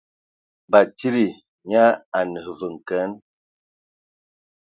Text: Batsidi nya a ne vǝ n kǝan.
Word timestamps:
Batsidi 0.71 1.27
nya 1.69 1.85
a 2.17 2.19
ne 2.31 2.39
vǝ 2.57 2.67
n 2.73 2.75
kǝan. 2.87 3.11